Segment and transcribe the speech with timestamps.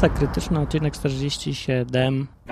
[0.00, 2.26] Masa Krytyczna, odcinek 47.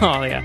[0.00, 0.42] O ja.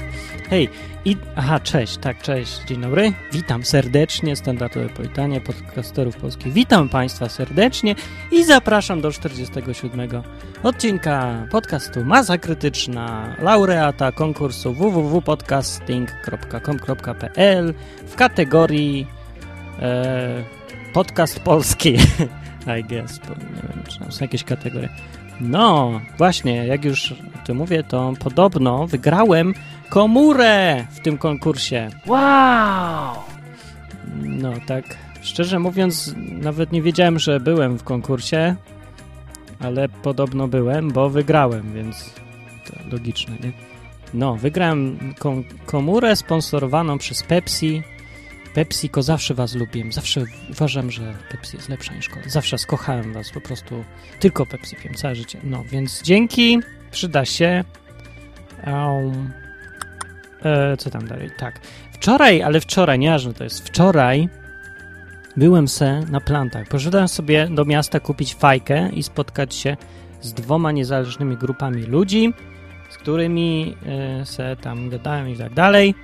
[0.49, 0.70] Hej,
[1.05, 1.18] i...
[1.36, 3.13] Aha, cześć, tak, cześć, dzień dobry.
[3.31, 6.54] Witam serdecznie, standardowe powitanie podcasterów polskich.
[6.54, 7.95] Witam Państwa serdecznie
[8.31, 10.09] i zapraszam do 47
[10.63, 17.73] odcinka podcastu Masa Krytyczna, laureata konkursu www.podcasting.com.pl
[18.07, 19.07] w kategorii
[19.81, 20.43] e,
[20.93, 21.98] podcast polski.
[22.79, 24.90] I guess, bo nie wiem, czy tam są jakieś kategorie.
[25.41, 27.13] No, właśnie, jak już
[27.45, 29.54] to mówię, to podobno wygrałem
[29.89, 31.89] komórę w tym konkursie.
[32.07, 33.16] Wow!
[34.23, 38.55] No tak, szczerze mówiąc, nawet nie wiedziałem, że byłem w konkursie,
[39.59, 42.13] ale podobno byłem, bo wygrałem, więc
[42.65, 43.51] to logiczne, nie?
[44.13, 47.84] No, wygrałem kom komórę sponsorowaną przez Pepsi.
[48.53, 52.21] PepsiCo zawsze was lubiłem, zawsze uważam, że Pepsi jest lepsza niż Cola.
[52.27, 53.84] Zawsze skochałem was, po prostu
[54.20, 55.40] tylko Pepsi piłem całe życie.
[55.43, 56.59] No, więc dzięki,
[56.91, 57.63] przyda się.
[58.68, 59.34] Um,
[60.43, 61.29] e, co tam dalej?
[61.40, 61.59] Tak.
[61.91, 64.29] Wczoraj, ale wczoraj, nieważne to jest, wczoraj
[65.38, 66.68] byłem se na plantach.
[66.68, 69.78] Poszedłem sobie do miasta kupić fajkę i spotkać się
[70.22, 72.34] z dwoma niezależnymi grupami ludzi,
[72.90, 75.96] z którymi e, se tam gadałem i tak dalej.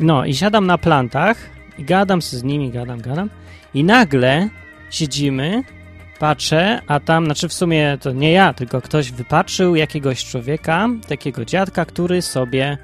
[0.00, 1.36] No i siadam na plantach
[1.78, 3.30] i gadam z nimi, gadam, gadam
[3.74, 4.48] i nagle
[4.90, 5.62] siedzimy,
[6.18, 11.44] patrzę, a tam, znaczy w sumie to nie ja, tylko ktoś wypatrzył jakiegoś człowieka, takiego
[11.44, 12.78] dziadka, który sobie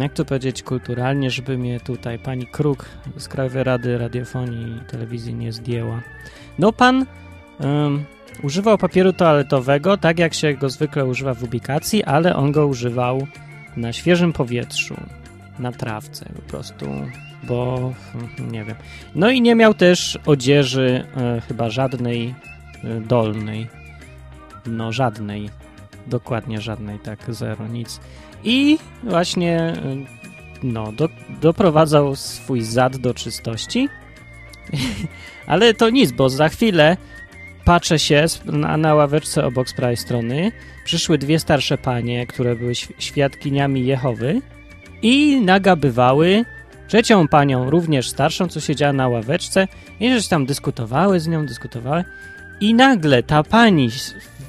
[0.00, 2.84] jak to powiedzieć kulturalnie, żeby mnie tutaj pani Kruk
[3.16, 6.00] z Krajowej Rady Radiofonii i Telewizji nie zdjęła.
[6.58, 7.06] No pan
[7.60, 8.04] um,
[8.42, 13.26] używał papieru toaletowego, tak jak się go zwykle używa w ubikacji, ale on go używał
[13.76, 14.96] na świeżym powietrzu,
[15.58, 16.86] na trawce po prostu,
[17.42, 18.76] bo mm, nie wiem.
[19.14, 22.34] No i nie miał też odzieży e, chyba żadnej
[22.84, 23.66] e, dolnej.
[24.66, 25.50] No żadnej.
[26.06, 28.00] Dokładnie żadnej, tak, zero, nic.
[28.44, 29.74] I właśnie e,
[30.62, 31.08] no, do,
[31.40, 33.88] doprowadzał swój zad do czystości.
[35.46, 36.96] Ale to nic, bo za chwilę
[37.64, 40.52] patrzę się na, na ławeczce obok z prawej strony.
[40.84, 44.40] Przyszły dwie starsze panie, które były świadkiniami Jehowy
[45.02, 46.44] i nagabywały
[46.88, 49.68] trzecią panią, również starszą, co siedziała na ławeczce
[50.00, 52.04] i żeś tam dyskutowały z nią, dyskutowały
[52.60, 53.90] i nagle ta pani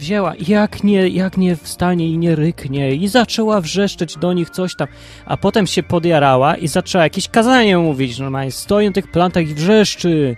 [0.02, 2.96] wzięła, jak nie, jak nie wstanie i nie ryknie.
[2.96, 4.88] I zaczęła wrzeszczeć do nich coś tam,
[5.26, 9.54] a potem się podjarała i zaczęła jakieś kazanie mówić, normalnie stoi na tych plantach i
[9.54, 10.36] wrzeszczy,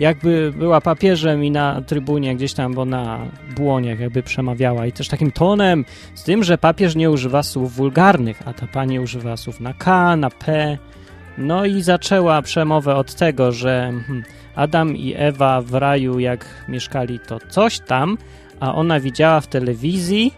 [0.00, 3.18] jakby była papieżem i na trybunie gdzieś tam, bo na
[3.56, 4.86] błoniach jakby przemawiała.
[4.86, 5.84] I też takim tonem,
[6.14, 10.16] z tym, że papież nie używa słów wulgarnych, a ta pani używa słów na K,
[10.16, 10.78] na P,
[11.38, 13.92] no i zaczęła przemowę od tego, że
[14.54, 18.18] Adam i Ewa w raju, jak mieszkali, to coś tam,
[18.60, 20.34] a ona widziała w telewizji,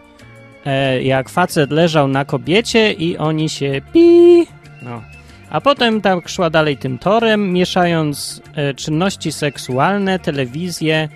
[0.65, 4.47] e, jak facet leżał na kobiecie i oni się pi.
[4.81, 5.01] No.
[5.49, 11.09] A potem tak szła dalej tym torem, mieszając e, czynności seksualne, telewizję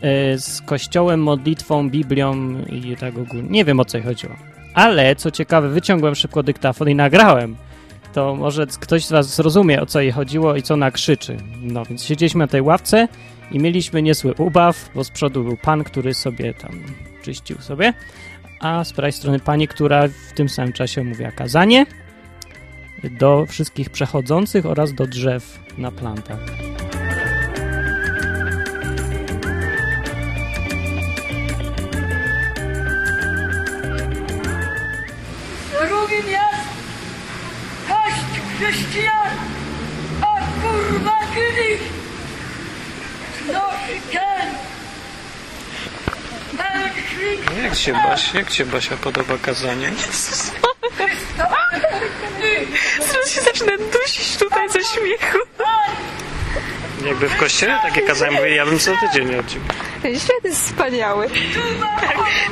[0.00, 3.50] e, z kościołem, modlitwą, Biblią i tak ogólnie.
[3.50, 4.34] Nie wiem o co chodziło.
[4.74, 7.56] Ale co ciekawe, wyciągłem szybko dyktafon i nagrałem
[8.16, 11.36] to może ktoś z was zrozumie, o co jej chodziło i co ona krzyczy.
[11.62, 13.08] No, więc siedzieliśmy na tej ławce
[13.50, 16.82] i mieliśmy niezły ubaw, bo z przodu był pan, który sobie tam
[17.22, 17.92] czyścił sobie,
[18.60, 21.86] a z prawej strony pani, która w tym samym czasie mówiła kazanie
[23.10, 26.40] do wszystkich przechodzących oraz do drzew na plantach.
[35.70, 36.68] Drugim jest
[37.88, 39.30] kość chrześcijan,
[40.22, 41.95] a kurwa elektryk
[47.62, 49.92] Jak się, Baś, jak się Basia podoba kazanie?
[53.12, 55.38] Zaraz się zacznę dusić tutaj ze śmiechu.
[57.06, 59.60] Jakby w kościele takie kazanie, bo ja bym co tydzień chodził.
[60.06, 61.28] Ten świat jest wspaniały.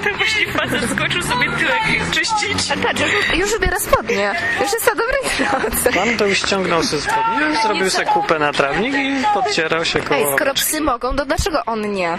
[0.05, 2.71] Tak właśnie facet skoczył sobie tyłek czyścić.
[2.73, 3.03] A patrz,
[3.35, 4.33] już, ubiera spodnie.
[4.61, 5.93] Już jest na dobrej drodze.
[5.93, 10.21] Pan to już ściągnął sobie spodnie, zrobił sobie kupę na trawnik i podcierał się koło...
[10.21, 12.19] Ej, skoro psy mogą, to dlaczego on nie?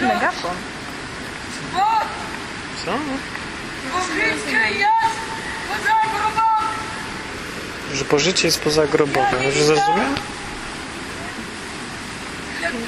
[0.00, 0.56] Megafon.
[2.84, 2.92] Co?
[3.92, 5.18] bo życie jest
[5.68, 6.52] poza grobami.
[7.92, 9.36] Że pożycie jest pozagrobowe.
[9.44, 10.14] Może zrozumiał?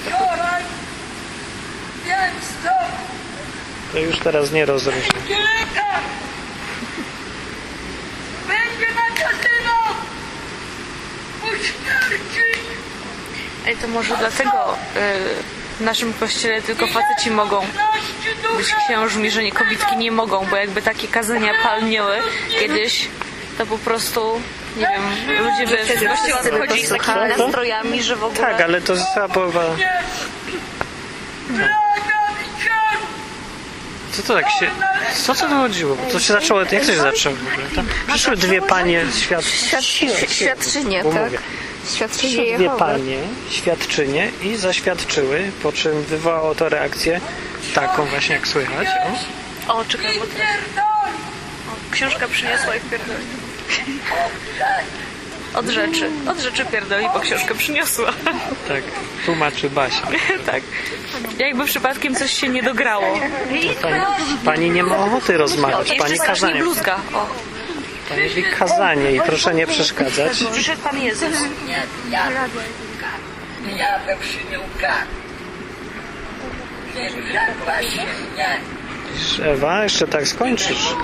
[0.07, 0.63] wczoraj,
[2.05, 2.45] więc
[3.93, 4.67] to już teraz nie
[11.63, 12.41] śmierci.
[13.67, 19.43] Ej, to może dlatego y, w naszym kościele tylko faceci mogą 15 być księżmi, że
[19.43, 22.19] nie kobietki nie mogą, bo jakby takie kazania palniły
[22.61, 23.09] kiedyś,
[23.59, 24.41] to po prostu,
[24.77, 24.83] nie
[25.29, 28.41] wiem, ludzie by z kościoła wychodzili z takimi nastrojami, że w ogóle...
[28.41, 29.65] Tak, ale to zabawa.
[31.47, 33.07] Plaga wieczoru.
[34.13, 34.71] Co to tak się...
[35.25, 35.97] Co to chodziło?
[35.97, 36.61] Bo to się zaczęło...
[36.61, 37.67] Jak to się zaczęło w ogóle?
[37.77, 39.45] Tam przyszły dwie panie świad...
[39.45, 39.85] Świad,
[40.31, 41.33] świadczynie, tak?
[41.95, 42.79] Świadczynie Przyszły dwie Jehowy.
[42.79, 43.19] panie,
[43.51, 47.21] świadczynie i zaświadczyły, po czym wywołało to reakcję
[47.75, 48.89] taką właśnie jak słychać.
[49.69, 49.79] O.
[49.79, 51.91] O, czekaj, bo teraz Pierdoli.
[51.91, 53.25] książka przyniosła i pierdoli.
[55.55, 56.11] Od rzeczy.
[56.31, 58.13] Od rzeczy pierdoli, bo książkę przyniosła.
[58.69, 58.83] Tak,
[59.27, 60.07] tłumaczy Basia.
[60.51, 60.63] tak.
[61.39, 63.21] Jakby przypadkiem coś się nie dograło.
[63.83, 64.01] Pani,
[64.45, 66.61] pani nie ma ochoty rozmawiać, pani Jeszcze kazanie.
[66.61, 66.97] bluzga.
[67.15, 67.27] O.
[68.09, 70.45] Pani mówi kazanie i proszę nie przeszkadzać.
[70.53, 71.41] Przyszedł Pan Jezus.
[71.67, 72.31] Nie, ja
[73.77, 75.07] ja bym przyjął kar.
[76.97, 78.05] Nie rzekła się
[78.37, 78.61] nie.
[79.43, 80.95] Ewa, jeszcze tak skończysz.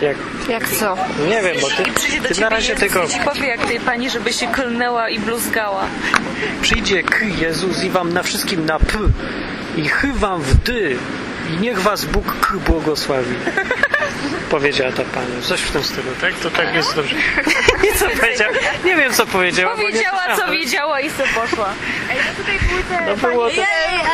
[0.00, 0.16] Jak,
[0.48, 0.96] Jak co?
[1.28, 4.10] nie wiem, bo ty, ty na razie Jezus tylko i ci powie, jak tej pani,
[4.10, 5.84] żeby się klnęła i bluzgała.
[6.62, 8.98] przyjdzie k Jezus i wam na wszystkim na p
[9.76, 10.96] i chy wam w dy
[11.50, 13.34] i niech was Bóg k błogosławi.
[14.50, 15.42] Powiedziała ta pani.
[15.42, 16.34] Coś w tym stylu, tak?
[16.34, 17.16] To tak jest dobrze.
[17.84, 18.52] Nie co powiedziała.
[18.84, 19.76] Nie wiem co powiedziała.
[19.76, 21.74] bo nie Powiedziała, co wiedziała i se poszła.
[23.06, 23.62] No było to...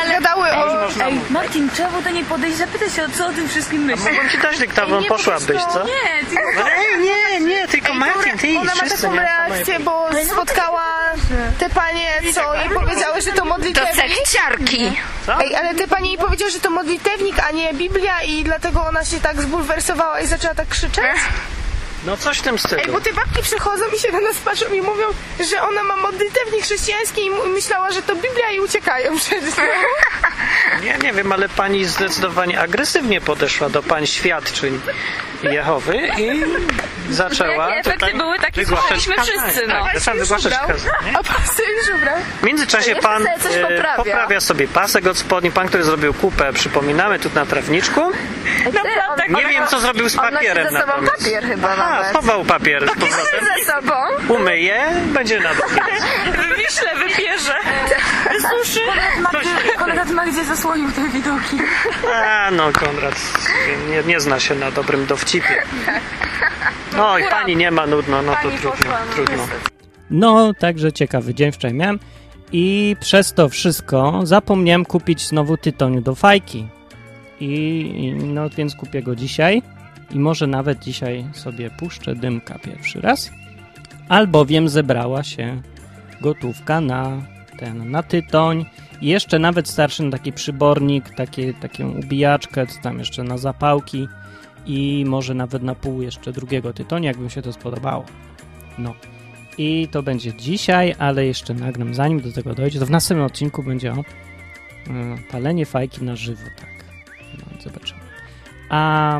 [0.01, 0.87] ale gadały o...
[1.05, 4.05] Ej, Martin, trzeba było do niej podejść, zapytać się, co o tym wszystkim myśli.
[4.05, 5.83] Mogłem ci dać dyktafon, poszłabyś, co?
[5.83, 6.35] Nie, ty
[6.77, 10.85] Ej, nie, nie, Martin, ty Ona ma taką reakcję, bo spotkała
[11.59, 13.95] te panie, co jej powiedziały, że to modlitewnik.
[14.15, 14.97] sekciarki.
[15.41, 19.05] Ej, ale te panie jej powiedziały, że to modlitewnik, a nie Biblia i dlatego ona
[19.05, 21.05] się tak zbulwersowała i zaczęła tak krzyczeć.
[22.05, 22.93] No coś w tym Ej, stylu.
[22.93, 25.05] bo te babki przychodzą i się na nas patrzą i mówią,
[25.51, 29.63] że ona ma modlitewnik chrześcijański i myślała, że to Biblia i uciekają przed nią.
[30.83, 34.79] Nie, nie wiem, ale pani zdecydowanie agresywnie podeszła do pań świadczyń
[35.43, 36.43] Jehowy i
[37.09, 39.73] zaczęła Jakie efekty tutaj były, takie wygłaszać słyszeliśmy wszyscy, no.
[39.85, 40.53] Tak, zaczęła wygłaszać.
[41.13, 42.15] A pasy już ubrał.
[42.41, 43.95] W międzyczasie pan sobie e, poprawia.
[43.95, 45.51] poprawia sobie pasek od spodni.
[45.51, 48.11] Pan, który zrobił kupę, przypominamy, tu na trawniczku.
[49.29, 52.15] Nie wiem, co zrobił z papierem On nosi ze sobą papier chyba Aha, nawet.
[52.15, 53.45] chował papier z powrotem.
[53.65, 53.93] Ze sobą.
[54.29, 55.49] Umyje, będzie na.
[56.55, 57.55] Wyśle, wypierze.
[58.33, 58.79] Wysuszy.
[59.77, 61.57] Konrad ma gdzie zasłonił te widoki.
[62.13, 63.15] A, no Konrad
[63.89, 65.63] nie, nie zna się na dobrym dowcipie.
[66.99, 69.47] Oj, pani nie ma nudno, no to trudno, no trudno.
[70.09, 71.99] No, także ciekawy dzień wczoraj miałem
[72.51, 76.67] i przez to wszystko zapomniałem kupić znowu tytoniu do fajki.
[77.39, 77.47] I,
[77.97, 79.61] i no, więc kupię go dzisiaj
[80.11, 83.31] i może nawet dzisiaj sobie puszczę dymka pierwszy raz,
[84.09, 85.61] albowiem zebrała się
[86.21, 87.21] gotówka na
[87.57, 88.65] ten, na tytoń
[89.01, 94.07] i jeszcze nawet starszy na taki przybornik, takie, taką ubijaczkę, co tam jeszcze na zapałki
[94.65, 98.05] i może nawet na pół jeszcze drugiego tytonia, jakby mi się to spodobało.
[98.77, 98.93] No.
[99.57, 103.63] I to będzie dzisiaj, ale jeszcze nagram, zanim do tego dojdzie, to w następnym odcinku
[103.63, 104.03] będzie o y,
[105.31, 106.69] palenie fajki na żywo, tak.
[107.37, 107.99] No, zobaczymy.
[108.69, 109.19] A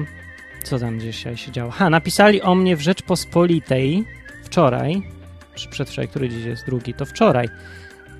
[0.63, 1.71] co tam dzisiaj się działo?
[1.71, 4.03] Ha, napisali o mnie w Rzeczpospolitej
[4.43, 5.01] wczoraj,
[5.55, 7.49] czy przedwczoraj, który dziś jest drugi, to wczoraj.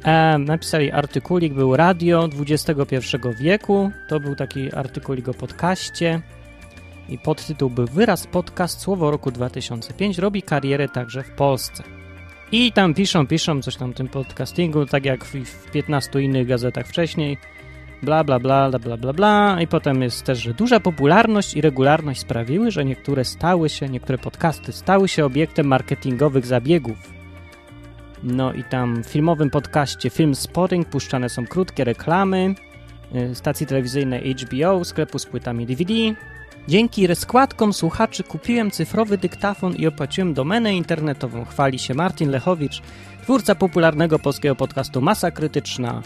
[0.07, 2.97] E, napisali artykulik, był radio XXI
[3.39, 6.21] wieku, to był taki artykulik o podcaście
[7.09, 11.83] i podtytuł był Wyraz podcast Słowo roku 2005 robi karierę także w Polsce.
[12.51, 16.47] I tam piszą, piszą coś tam o tym podcastingu, tak jak w, w 15 innych
[16.47, 17.37] gazetach wcześniej.
[18.03, 19.61] Bla, bla, bla, bla, bla, bla.
[19.61, 24.17] I potem jest też, że duża popularność i regularność sprawiły, że niektóre stały się, niektóre
[24.17, 27.16] podcasty stały się obiektem marketingowych zabiegów.
[28.23, 32.55] No i tam w filmowym podcaście Film Spotting puszczane są krótkie reklamy
[33.15, 35.93] y, stacji telewizyjnej HBO, sklepu z płytami DVD.
[36.67, 41.45] Dzięki składkom słuchaczy kupiłem cyfrowy dyktafon i opłaciłem domenę internetową.
[41.45, 42.81] Chwali się Martin Lechowicz,
[43.23, 46.01] twórca popularnego polskiego podcastu Masa Krytyczna.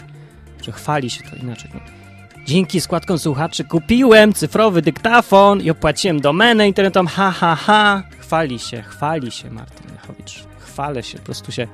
[0.60, 1.70] Czy chwali się to inaczej?
[1.74, 2.02] nie?
[2.46, 7.08] Dzięki składkom słuchaczy kupiłem cyfrowy dyktafon i opłaciłem domenę internetową.
[7.08, 8.02] Ha, ha, ha.
[8.18, 10.44] Chwali się, chwali się Martin Lechowicz.
[10.58, 11.68] Chwalę się, po prostu się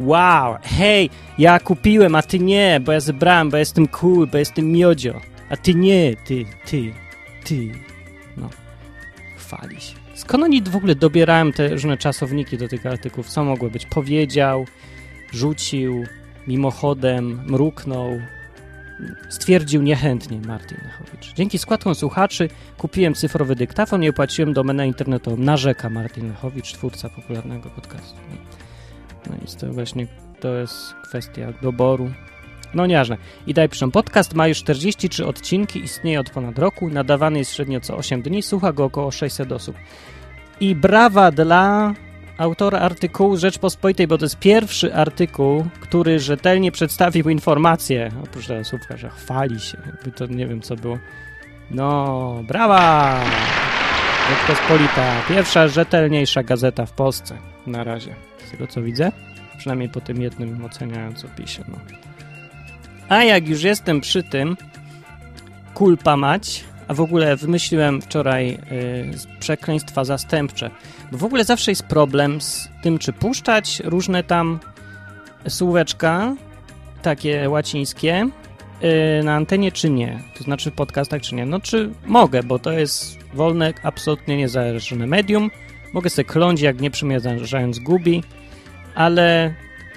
[0.00, 4.72] wow, hej, ja kupiłem, a ty nie, bo ja zebrałem, bo jestem cool, bo jestem
[4.72, 5.20] miodzio.
[5.48, 6.92] A ty nie, ty, ty,
[7.44, 7.72] ty.
[8.36, 8.50] No,
[9.36, 9.94] chwali się.
[10.14, 13.28] Skąd oni w ogóle dobierają te różne czasowniki do tych artykułów?
[13.28, 13.86] Co mogło być?
[13.86, 14.66] Powiedział,
[15.32, 16.04] rzucił,
[16.46, 18.20] mimochodem, mruknął.
[19.28, 21.34] stwierdził niechętnie Martin Lechowicz.
[21.34, 22.48] Dzięki składkom słuchaczy
[22.78, 25.36] kupiłem cyfrowy dyktafon i opłaciłem domenę internetową.
[25.36, 28.18] Narzeka Martin Lechowicz, twórca popularnego podcastu.
[29.30, 30.06] No i to właśnie
[30.40, 32.10] to jest kwestia doboru.
[32.74, 33.16] No nieważne.
[33.46, 37.80] I daj piszą, podcast ma już 43 odcinki, istnieje od ponad roku, nadawany jest średnio
[37.80, 39.76] co 8 dni, słucha go około 600 osób.
[40.60, 41.94] I brawa dla
[42.38, 48.10] autora artykułu Rzeczpospolitej, bo to jest pierwszy artykuł, który rzetelnie przedstawił informacje.
[48.24, 49.78] Oprócz tego słówka, że chwali się.
[49.86, 50.98] Jakby to nie wiem, co było.
[51.70, 53.20] No, brawa!
[54.30, 55.22] Rzeczpospolita.
[55.28, 57.36] Pierwsza, rzetelniejsza gazeta w Polsce.
[57.66, 58.14] Na razie.
[58.56, 59.12] Tego, co widzę.
[59.58, 61.64] Przynajmniej po tym jednym oceniając opisie.
[61.68, 61.78] No.
[63.08, 64.56] A jak już jestem przy tym,
[65.74, 68.58] kulpa mać, a w ogóle wymyśliłem wczoraj y,
[69.40, 70.70] przekleństwa zastępcze.
[71.12, 74.58] Bo w ogóle zawsze jest problem z tym, czy puszczać różne tam
[75.48, 76.36] słóweczka,
[77.02, 78.28] takie łacińskie,
[79.20, 80.22] y, na antenie, czy nie.
[80.38, 81.46] To znaczy w podcastach, czy nie.
[81.46, 85.50] No, czy mogę, bo to jest wolne, absolutnie niezależne medium.
[85.92, 88.22] Mogę sobie kląć, jak nie przymierzając gubi,
[88.96, 89.54] ale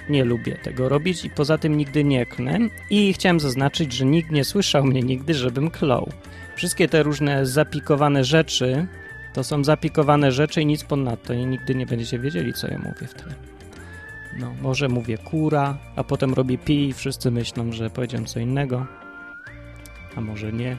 [0.08, 2.58] nie lubię tego robić i poza tym nigdy nie klnę.
[2.90, 6.08] I chciałem zaznaczyć, że nikt nie słyszał mnie nigdy, żebym klął.
[6.56, 8.86] Wszystkie te różne zapikowane rzeczy
[9.32, 11.32] to są zapikowane rzeczy i nic ponadto.
[11.32, 13.34] I nigdy nie będziecie wiedzieli, co ja mówię wtedy.
[14.38, 18.86] No, może mówię kura, a potem robię pi i wszyscy myślą, że powiedziałem co innego.
[20.16, 20.76] A może nie.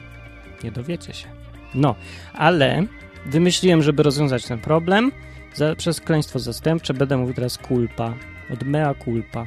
[0.64, 1.28] Nie dowiecie się.
[1.74, 1.94] No,
[2.32, 2.86] ale
[3.26, 5.12] wymyśliłem, żeby rozwiązać ten problem.
[5.54, 8.14] Za, przez kleństwo zastępcze będę mówił teraz culpa.
[8.52, 9.46] Od mea culpa.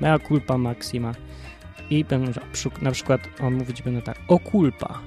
[0.00, 1.12] Mea culpa maxima.
[1.90, 2.40] I będę
[2.82, 4.18] na przykład on mówić będę tak.
[4.28, 4.98] O culpa.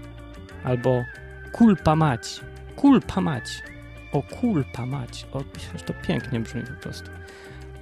[0.64, 1.04] Albo
[1.52, 2.40] kulpa mać.
[2.76, 3.64] Kulpa mać.
[4.12, 5.26] O kulpa mać.
[5.32, 5.42] O,
[5.86, 7.10] to pięknie brzmi po prostu.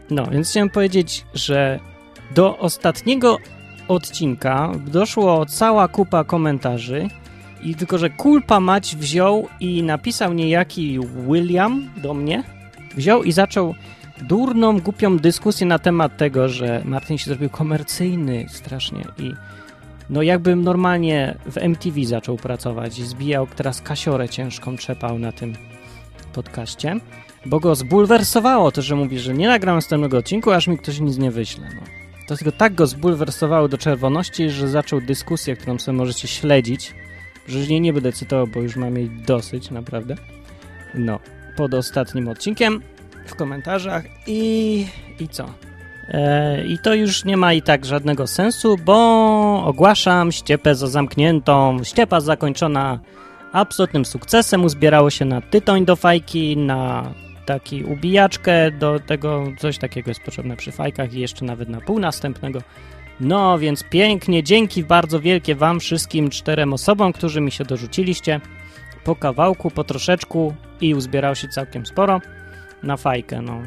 [0.10, 1.80] No, więc chciałem powiedzieć, że
[2.36, 3.38] do ostatniego
[3.88, 7.08] odcinka doszło cała kupa komentarzy
[7.64, 11.00] i tylko, że kulpa mać wziął i napisał niejaki
[11.30, 12.44] William do mnie.
[12.96, 13.76] Wziął i zaczął
[14.22, 19.34] durną, głupią dyskusję na temat tego, że Martin się zrobił komercyjny strasznie i
[20.10, 25.56] no jakbym normalnie w MTV zaczął pracować i zbijał teraz kasiorę ciężką, trzepał na tym
[26.34, 26.96] podcaście,
[27.46, 31.18] bo go zbulwersowało to, że mówi, że nie nagram następnego odcinku, aż mi ktoś nic
[31.18, 31.68] nie wyśle.
[31.76, 31.82] No.
[32.28, 36.94] To tylko tak go zbulwersowało do czerwoności, że zaczął dyskusję, którą sobie możecie śledzić,
[37.52, 40.16] że nie, nie będę cytował, bo już mam jej dosyć, naprawdę.
[40.96, 41.20] No,
[41.56, 42.82] pod ostatnim odcinkiem
[43.26, 44.86] w komentarzach i,
[45.20, 45.46] i co?
[46.10, 51.84] E, I to już nie ma i tak żadnego sensu, bo ogłaszam ściepę za zamkniętą.
[51.84, 53.00] Ściepa zakończona
[53.52, 54.66] absolutnym sukcesem.
[54.66, 57.14] Uzbierało się na tytoń do fajki, na
[57.46, 62.00] taki ubijaczkę do tego, coś takiego jest potrzebne przy fajkach i jeszcze nawet na pół
[62.00, 62.62] następnego.
[63.20, 68.42] No więc pięknie, dzięki bardzo wielkie Wam wszystkim czterem osobom, którzy mi się dorzuciliście
[69.04, 72.22] po kawałku, po troszeczku i uzbierało się całkiem sporo
[72.84, 73.42] na fajkę.
[73.42, 73.62] No,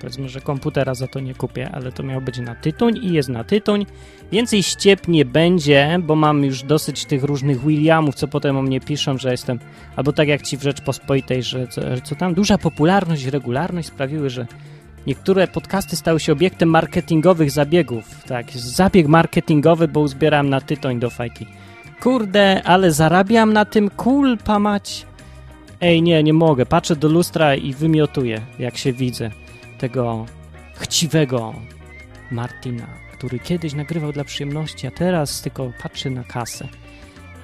[0.00, 3.28] powiedzmy, że komputera za to nie kupię, ale to miało być na tytuń i jest
[3.28, 3.86] na tytuń.
[4.32, 8.80] Więcej ściep nie będzie, bo mam już dosyć tych różnych Williamów, co potem o mnie
[8.80, 9.58] piszą, że jestem,
[9.96, 14.46] albo tak jak ci w Rzeczpospolitej, że co, co tam, duża popularność, regularność sprawiły, że
[15.06, 18.24] niektóre podcasty stały się obiektem marketingowych zabiegów.
[18.24, 21.46] Tak, zabieg marketingowy, bo uzbieram na tytoń do fajki.
[22.00, 25.06] Kurde, ale zarabiam na tym, kulpa mać.
[25.80, 26.66] Ej, nie, nie mogę.
[26.66, 29.30] Patrzę do lustra i wymiotuję, jak się widzę
[29.78, 30.26] tego
[30.74, 31.54] chciwego
[32.30, 36.68] Martina, który kiedyś nagrywał dla przyjemności, a teraz tylko patrzy na kasę.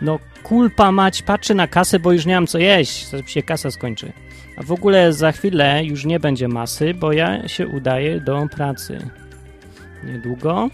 [0.02, 3.70] No, kulpa mać, patrzy na kasę, bo już nie mam co jeść, zaraz się kasa
[3.70, 4.12] skończy.
[4.58, 9.10] A w ogóle za chwilę już nie będzie masy, bo ja się udaję do pracy.
[10.04, 10.68] Niedługo,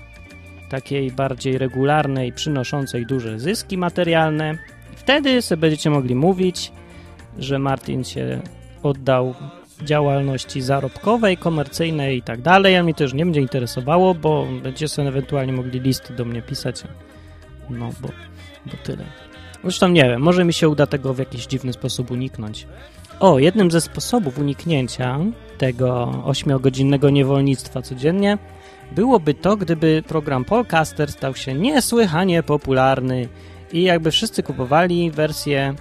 [0.71, 4.59] takiej bardziej regularnej, przynoszącej duże zyski materialne.
[4.97, 6.73] Wtedy sobie będziecie mogli mówić,
[7.39, 8.41] że Martin się
[8.83, 9.35] oddał
[9.83, 15.09] działalności zarobkowej, komercyjnej i tak dalej, a mnie już nie będzie interesowało, bo będziecie sobie
[15.09, 16.83] ewentualnie mogli listy do mnie pisać.
[17.71, 18.09] No, bo,
[18.67, 19.05] bo tyle.
[19.63, 22.67] Zresztą nie wiem, może mi się uda tego w jakiś dziwny sposób uniknąć.
[23.21, 25.19] O, jednym ze sposobów uniknięcia
[25.59, 28.39] tego ośmiogodzinnego niewolnictwa codziennie
[28.93, 33.29] byłoby to, gdyby program Polcaster stał się niesłychanie popularny
[33.73, 35.75] i jakby wszyscy kupowali wersję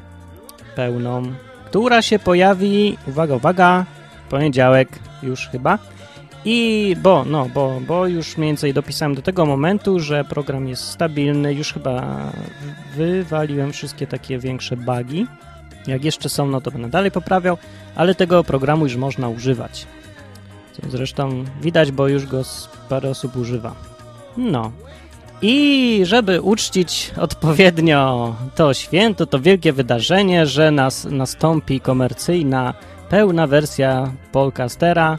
[0.76, 1.34] pełną
[1.74, 3.86] która się pojawi, uwaga, uwaga,
[4.30, 4.90] poniedziałek
[5.24, 5.80] już chyba.
[6.46, 10.84] I bo, no, bo, bo już mniej więcej dopisałem do tego momentu, że program jest
[10.84, 12.20] stabilny, już chyba
[12.96, 15.28] wywaliłem wszystkie takie większe bugi.
[15.88, 17.58] Jak jeszcze są, no to będę dalej poprawiał,
[17.96, 19.88] ale tego programu już można używać.
[20.74, 22.42] Co zresztą widać, bo już go
[22.90, 23.76] parę osób używa.
[24.38, 24.72] No.
[25.42, 32.74] I żeby uczcić odpowiednio to święto, to wielkie wydarzenie, że nas nastąpi komercyjna,
[33.10, 35.18] pełna wersja Polcastera,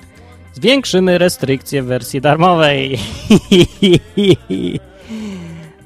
[0.53, 2.99] zwiększymy restrykcje w wersji darmowej.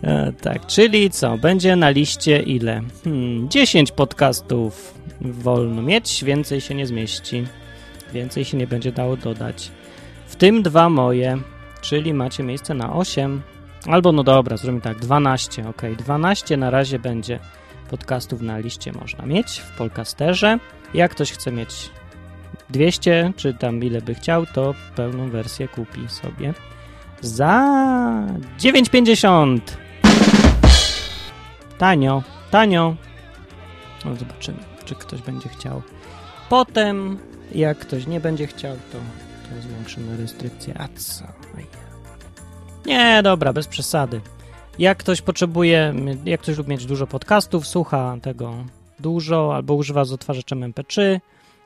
[0.03, 1.39] E, tak, czyli co?
[1.39, 2.83] Będzie na liście ile?
[3.05, 7.47] Hmm, 10 podcastów wolno mieć, więcej się nie zmieści.
[8.13, 9.71] Więcej się nie będzie dało dodać.
[10.27, 11.39] W tym dwa moje,
[11.81, 13.43] czyli macie miejsce na 8.
[13.87, 15.83] Albo no dobra, zrobimy tak, 12, ok.
[15.99, 17.39] 12 na razie będzie
[17.91, 20.59] podcastów na liście można mieć w Polcasterze.
[20.95, 21.91] Jak ktoś chce mieć
[22.71, 26.55] 200, czy tam ile by chciał, to pełną wersję kupi sobie
[27.21, 27.65] za
[28.59, 29.61] 9,50.
[31.79, 32.97] Tanio, tanio.
[34.05, 35.83] No zobaczymy, czy ktoś będzie chciał.
[36.49, 37.19] Potem,
[37.55, 38.99] jak ktoś nie będzie chciał, to,
[39.43, 40.75] to zwiększymy restrykcje.
[40.81, 41.25] A co?
[42.87, 44.21] Nie, dobra, bez przesady.
[44.79, 45.95] Jak ktoś potrzebuje,
[46.25, 48.55] jak ktoś lubi mieć dużo podcastów, słucha tego
[48.99, 51.21] dużo albo używa z odtwarzaczem MP3,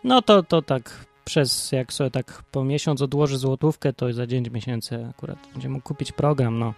[0.05, 4.51] no to, to tak przez, jak sobie tak po miesiąc odłoży złotówkę, to za 9
[4.51, 6.75] miesięcy akurat będzie mógł kupić program, no,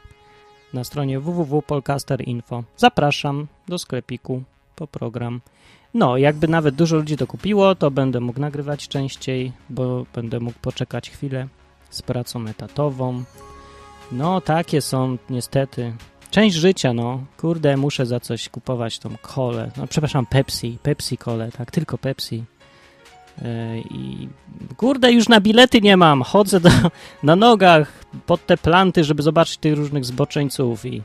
[0.75, 2.65] na stronie www.polcaster.info.
[2.77, 4.43] Zapraszam do sklepiku
[4.77, 5.41] po program.
[5.95, 10.59] No, jakby nawet dużo ludzi to kupiło, to będę mógł nagrywać częściej, bo będę mógł
[10.59, 11.49] poczekać chwilę
[11.91, 13.25] z pracą etatową.
[14.13, 15.93] No, takie są niestety.
[16.31, 17.25] Część życia, no.
[17.39, 19.71] Kurde, muszę za coś kupować tą kolę.
[19.77, 20.79] No, przepraszam, Pepsi.
[20.83, 22.45] Pepsi kole, tak, tylko Pepsi.
[23.43, 24.29] Yy, I
[24.77, 26.23] kurde, już na bilety nie mam.
[26.23, 26.71] Chodzę do,
[27.23, 31.03] na nogach pod te planty, żeby zobaczyć tych różnych zboczeńców i,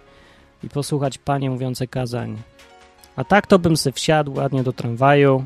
[0.63, 2.37] i posłuchać panie mówiące kazań.
[3.15, 5.45] A tak to bym se wsiadł ładnie do tramwaju.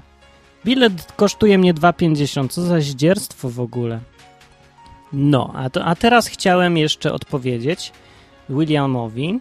[0.66, 2.50] Bilet kosztuje mnie 2,50.
[2.50, 4.00] Co za zdzierstwo w ogóle.
[5.14, 7.92] No, a, to, a teraz chciałem jeszcze odpowiedzieć
[8.50, 9.40] Williamowi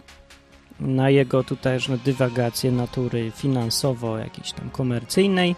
[0.79, 5.55] na jego tutaj różne dywagacje natury finansowo jakiejś tam komercyjnej.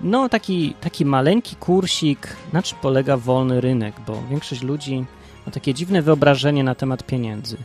[0.00, 5.04] No, taki, taki maleńki kursik, na czym polega wolny rynek, bo większość ludzi
[5.46, 7.56] ma takie dziwne wyobrażenie na temat pieniędzy.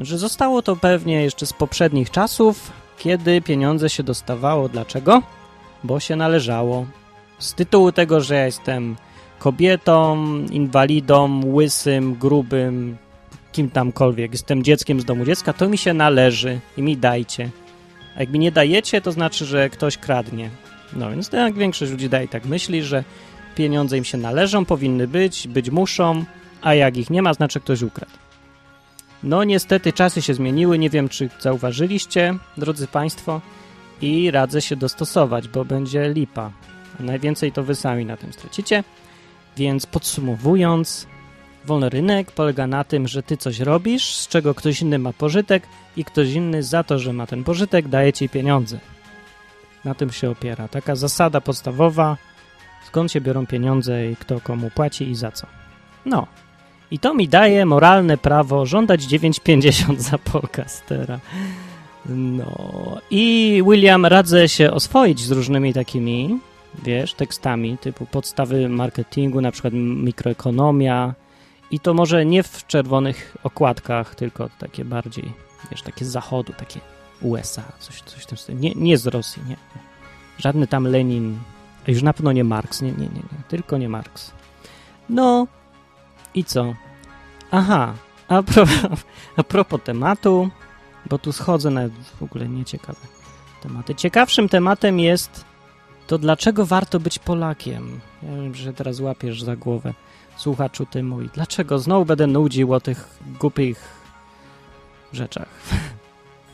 [0.00, 4.68] Że zostało to pewnie jeszcze z poprzednich czasów, kiedy pieniądze się dostawało.
[4.68, 5.22] Dlaczego?
[5.84, 6.86] Bo się należało.
[7.38, 8.96] Z tytułu tego, że ja jestem
[9.38, 12.96] kobietą, inwalidą, łysym, grubym,
[13.52, 17.50] kim tamkolwiek, jestem dzieckiem z domu dziecka, to mi się należy i mi dajcie.
[18.16, 20.50] A jak mi nie dajecie, to znaczy, że ktoś kradnie.
[20.92, 23.04] No więc tak większość ludzi daje tak myśli, że
[23.54, 26.24] pieniądze im się należą, powinny być, być muszą,
[26.62, 28.12] a jak ich nie ma, znaczy ktoś ukradł.
[29.22, 33.40] No niestety czasy się zmieniły, nie wiem czy zauważyliście, drodzy Państwo,
[34.02, 36.50] i radzę się dostosować, bo będzie lipa.
[37.00, 38.84] A najwięcej to wy sami na tym stracicie.
[39.56, 41.06] Więc podsumowując,
[41.64, 45.62] wolny rynek polega na tym, że ty coś robisz, z czego ktoś inny ma pożytek
[45.96, 48.78] i ktoś inny za to, że ma ten pożytek, daje ci pieniądze.
[49.84, 50.68] Na tym się opiera.
[50.68, 52.16] Taka zasada podstawowa,
[52.86, 55.46] skąd się biorą pieniądze i kto komu płaci i za co.
[56.06, 56.26] No.
[56.90, 61.18] I to mi daje moralne prawo żądać 9,50 za podcastera.
[62.08, 62.98] No.
[63.10, 66.38] I William radzę się oswoić z różnymi takimi,
[66.84, 71.14] wiesz, tekstami typu podstawy marketingu, na przykład mikroekonomia
[71.70, 75.32] i to może nie w czerwonych okładkach, tylko takie bardziej,
[75.70, 76.80] wiesz, takie z zachodu, takie
[77.20, 78.58] USA, coś, coś w tym stylu.
[78.58, 79.56] Nie, nie z Rosji, nie.
[80.38, 81.38] Żadny tam Lenin,
[81.86, 84.32] już na pewno nie Marks, nie, nie, nie, nie, tylko nie Marks.
[85.08, 85.46] No
[86.34, 86.74] i co?
[87.50, 87.94] Aha,
[88.28, 89.04] a propos,
[89.36, 90.50] a propos tematu,
[91.06, 93.00] bo tu schodzę nawet w ogóle nieciekawe
[93.62, 93.94] tematy.
[93.94, 95.44] Ciekawszym tematem jest
[96.06, 98.00] to dlaczego warto być Polakiem?
[98.22, 99.94] Ja wiem, że teraz łapiesz za głowę
[100.36, 101.28] słuchaczu ty mój.
[101.34, 103.82] Dlaczego znowu będę nudził o tych głupich
[105.12, 105.48] rzeczach?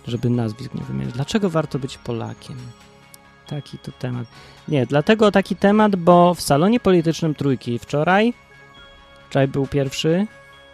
[0.07, 1.15] Żeby nazwisk nie wymienić.
[1.15, 2.57] Dlaczego warto być Polakiem?
[3.47, 4.27] Taki to temat.
[4.69, 8.35] Nie, dlatego taki temat, bo w salonie politycznym Trójki wczoraj,
[9.29, 10.27] wczoraj był pierwszy,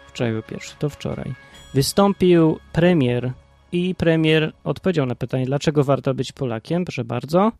[0.07, 1.33] wczoraj był pierwszy, to wczoraj,
[1.73, 3.31] wystąpił premier
[3.71, 6.85] i premier odpowiedział na pytanie, dlaczego warto być Polakiem.
[6.85, 7.51] Proszę bardzo.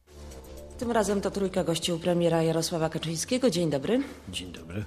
[0.78, 3.50] Tym razem to trójka gościł premiera Jarosława Kaczyńskiego.
[3.50, 4.02] Dzień dobry.
[4.30, 4.84] Dzień dobry.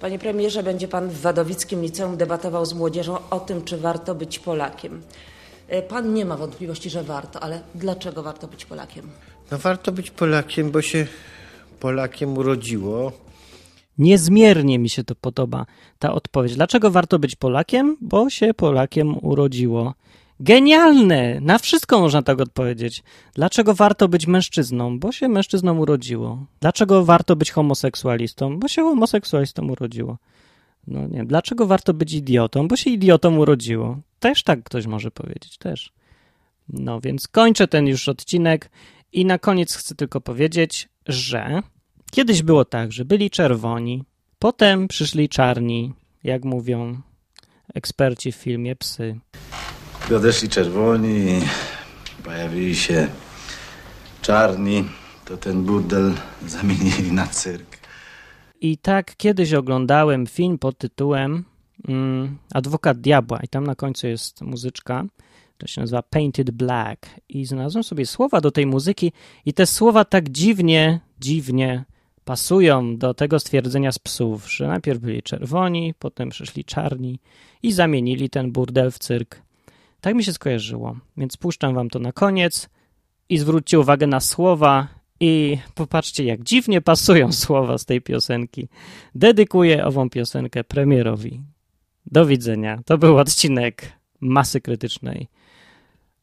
[0.00, 4.38] Panie premierze, będzie pan w Wadowickim Liceum debatował z młodzieżą o tym, czy warto być
[4.38, 5.02] Polakiem.
[5.68, 9.10] E, Pan nie ma wątpliwości, że warto, ale dlaczego warto być Polakiem?
[9.50, 11.06] No warto być Polakiem, bo się
[11.80, 13.12] Polakiem urodziło.
[13.98, 15.66] Niezmiernie mi się to podoba,
[15.98, 16.54] ta odpowiedź.
[16.54, 17.96] Dlaczego warto być Polakiem?
[18.00, 19.94] Bo się Polakiem urodziło.
[20.40, 21.40] Genialne!
[21.40, 23.02] Na wszystko można tak odpowiedzieć.
[23.34, 24.98] Dlaczego warto być mężczyzną?
[24.98, 26.46] Bo się mężczyzną urodziło.
[26.60, 28.58] Dlaczego warto być homoseksualistą?
[28.58, 30.16] Bo się homoseksualistą urodziło.
[30.86, 32.68] No nie wiem, dlaczego warto być idiotą?
[32.68, 33.98] Bo się idiotą urodziło.
[34.20, 35.92] Też tak ktoś może powiedzieć, też.
[36.68, 38.70] No więc kończę ten już odcinek
[39.12, 41.62] i na koniec chcę tylko powiedzieć, że
[42.10, 44.04] kiedyś było tak, że byli czerwoni,
[44.38, 45.92] potem przyszli czarni,
[46.24, 47.00] jak mówią
[47.74, 49.16] eksperci w filmie Psy.
[50.16, 51.40] Odeszli czerwoni,
[52.24, 53.08] pojawili się
[54.22, 54.84] czarni,
[55.24, 56.14] to ten burdel
[56.46, 57.75] zamienili na cyrk.
[58.60, 61.44] I tak kiedyś oglądałem film pod tytułem
[61.88, 63.40] mm, Adwokat Diabła.
[63.42, 65.04] I tam na końcu jest muzyczka,
[65.58, 67.06] to się nazywa Painted Black.
[67.28, 69.12] I znalazłem sobie słowa do tej muzyki
[69.44, 71.84] i te słowa tak dziwnie, dziwnie
[72.24, 77.18] pasują do tego stwierdzenia z psów, że najpierw byli czerwoni, potem przyszli czarni
[77.62, 79.42] i zamienili ten burdel w cyrk.
[80.00, 82.68] Tak mi się skojarzyło, więc puszczam wam to na koniec
[83.28, 84.88] i zwróćcie uwagę na słowa
[85.20, 88.68] i popatrzcie, jak dziwnie pasują słowa z tej piosenki.
[89.14, 91.42] Dedykuję ową piosenkę premierowi.
[92.06, 92.80] Do widzenia.
[92.84, 95.28] To był odcinek Masy Krytycznej.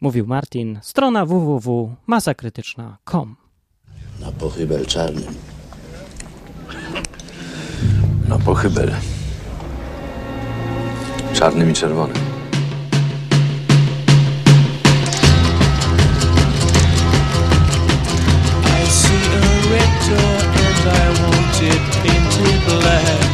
[0.02, 3.36] Mówił Martin, strona www.masakrytyczna.com.
[4.20, 5.34] Na pochybel czarnym.
[8.30, 8.92] Na pochybel.
[11.34, 12.33] Czarnym i czerwonym.
[18.94, 19.42] See a
[19.74, 23.26] red door and I want it painted black.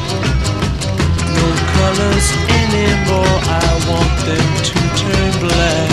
[1.36, 2.28] No colors
[2.64, 5.92] anymore, I want them to turn black.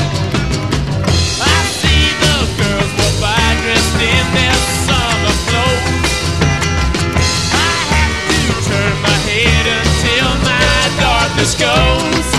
[1.42, 6.14] I see the girls go by dressed in their summer clothes.
[7.50, 12.36] I have to turn my head until my darkness goes.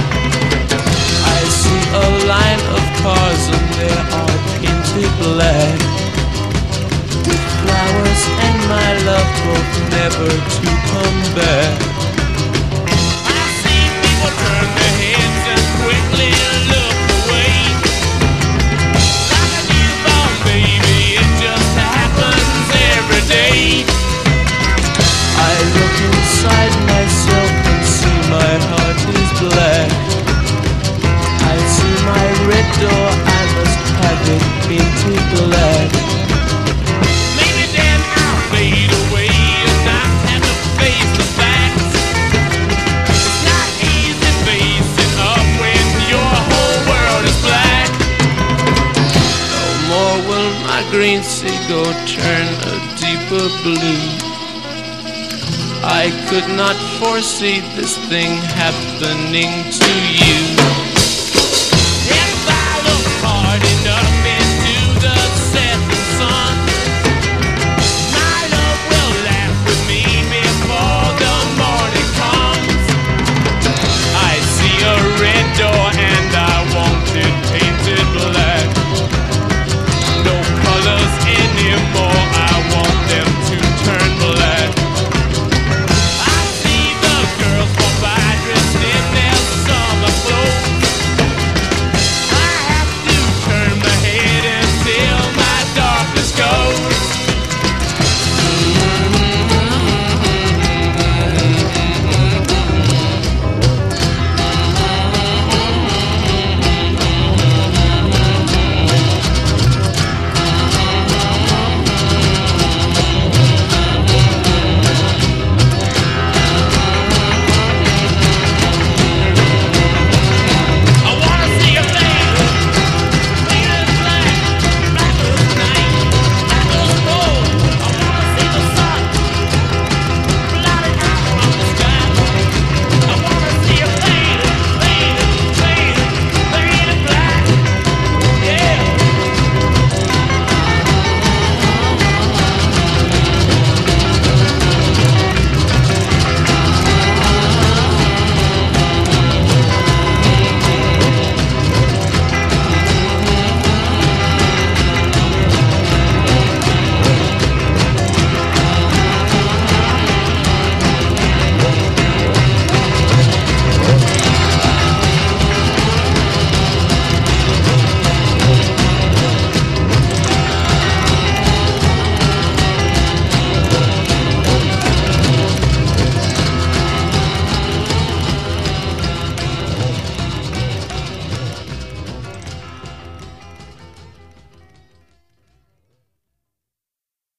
[9.47, 11.71] Hope never to come back.
[13.31, 16.31] I see people turn their heads and quickly
[16.71, 17.55] look away.
[19.31, 23.61] Like a newborn baby, it just happens every day.
[25.37, 29.89] I look inside myself and see my heart is black.
[31.51, 33.07] I see my red door,
[33.37, 36.06] I must have it painted black.
[50.89, 54.03] Green seagull turn a deeper blue.
[55.83, 60.86] I could not foresee this thing happening to you.